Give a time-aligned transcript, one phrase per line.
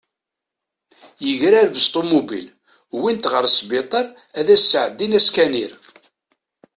[1.25, 2.45] Yegrareb s tumubil,
[3.01, 4.05] wint ɣer sbiṭar
[4.39, 5.71] ad as-sɛeddin askaniṛ.